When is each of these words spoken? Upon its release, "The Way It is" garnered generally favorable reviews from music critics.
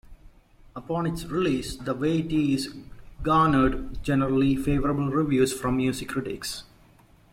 Upon 0.75 1.05
its 1.05 1.25
release, 1.27 1.75
"The 1.75 1.93
Way 1.93 2.21
It 2.21 2.31
is" 2.31 2.73
garnered 3.21 4.01
generally 4.01 4.55
favorable 4.55 5.09
reviews 5.11 5.53
from 5.53 5.77
music 5.77 6.09
critics. 6.09 6.63